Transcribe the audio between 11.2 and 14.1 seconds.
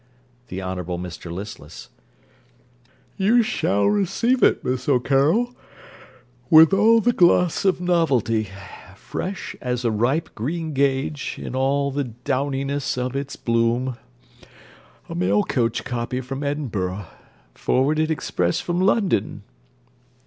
in all the downiness of its bloom.